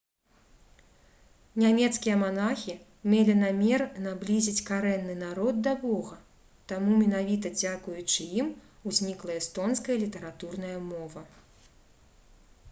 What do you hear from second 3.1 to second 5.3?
мелі намер наблізіць карэнны